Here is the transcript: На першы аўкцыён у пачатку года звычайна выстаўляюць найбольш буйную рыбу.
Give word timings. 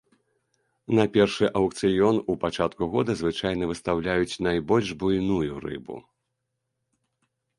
На 0.99 1.03
першы 1.15 1.49
аўкцыён 1.59 2.15
у 2.33 2.35
пачатку 2.45 2.83
года 2.95 3.11
звычайна 3.21 3.69
выстаўляюць 3.71 4.39
найбольш 4.47 4.87
буйную 5.03 5.53
рыбу. 5.67 5.95